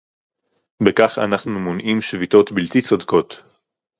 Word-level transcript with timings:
בכך 0.83 1.17
אנחנו 1.23 1.59
מונעים 1.59 2.01
שביתות 2.01 2.51
בלתי 2.51 2.81
צודקות 2.81 3.43